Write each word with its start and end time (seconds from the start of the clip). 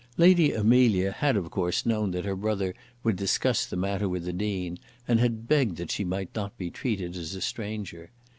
Lady 0.17 0.51
Amelia 0.51 1.11
had 1.11 1.37
of 1.37 1.51
course 1.51 1.85
known 1.85 2.09
that 2.09 2.25
her 2.25 2.35
brother 2.35 2.73
would 3.03 3.15
discuss 3.15 3.67
the 3.67 3.75
matter 3.77 4.09
with 4.09 4.23
the 4.25 4.33
Dean, 4.33 4.79
and 5.07 5.19
had 5.19 5.47
begged 5.47 5.77
that 5.77 5.91
she 5.91 6.03
might 6.03 6.33
not 6.33 6.57
be 6.57 6.71
treated 6.71 7.15
as 7.15 7.35
a 7.35 7.39
stranger. 7.41 8.09